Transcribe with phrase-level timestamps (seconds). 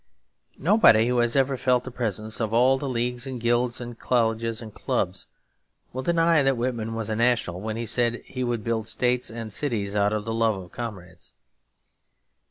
[0.57, 5.27] Nobody who has felt the presence of all the leagues and guilds and college clubs
[5.93, 9.95] will deny that Whitman was national when he said he would build states and cities
[9.95, 11.33] out of the love of comrades.